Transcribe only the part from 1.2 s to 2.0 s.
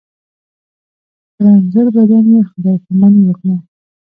په رنځور